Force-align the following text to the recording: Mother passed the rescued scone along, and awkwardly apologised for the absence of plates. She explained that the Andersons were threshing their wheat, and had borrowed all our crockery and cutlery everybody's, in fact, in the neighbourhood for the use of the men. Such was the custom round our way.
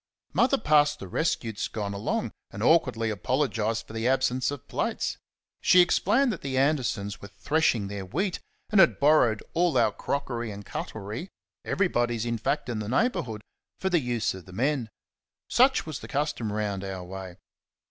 Mother 0.33 0.57
passed 0.57 0.97
the 0.97 1.07
rescued 1.07 1.59
scone 1.59 1.93
along, 1.93 2.31
and 2.49 2.63
awkwardly 2.63 3.11
apologised 3.11 3.85
for 3.85 3.93
the 3.93 4.07
absence 4.07 4.49
of 4.49 4.67
plates. 4.67 5.19
She 5.61 5.79
explained 5.79 6.33
that 6.33 6.41
the 6.41 6.57
Andersons 6.57 7.21
were 7.21 7.27
threshing 7.27 7.87
their 7.87 8.03
wheat, 8.03 8.39
and 8.71 8.79
had 8.81 8.99
borrowed 8.99 9.43
all 9.53 9.77
our 9.77 9.91
crockery 9.91 10.49
and 10.49 10.65
cutlery 10.65 11.29
everybody's, 11.63 12.25
in 12.25 12.39
fact, 12.39 12.67
in 12.67 12.79
the 12.79 12.89
neighbourhood 12.89 13.43
for 13.77 13.91
the 13.91 13.99
use 14.01 14.33
of 14.33 14.45
the 14.45 14.53
men. 14.53 14.89
Such 15.47 15.85
was 15.85 15.99
the 15.99 16.07
custom 16.07 16.51
round 16.51 16.83
our 16.83 17.03
way. 17.03 17.37